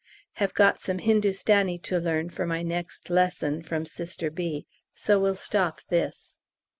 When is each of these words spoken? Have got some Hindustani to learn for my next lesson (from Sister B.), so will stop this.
Have 0.41 0.55
got 0.55 0.81
some 0.81 0.97
Hindustani 0.97 1.77
to 1.77 1.99
learn 1.99 2.31
for 2.31 2.47
my 2.47 2.63
next 2.63 3.11
lesson 3.11 3.61
(from 3.61 3.85
Sister 3.85 4.31
B.), 4.31 4.65
so 4.95 5.19
will 5.19 5.35
stop 5.35 5.81
this. 5.89 6.39